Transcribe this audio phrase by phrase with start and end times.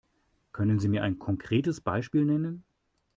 [0.51, 2.63] Können Sie ein konkretes Beispiel nennen?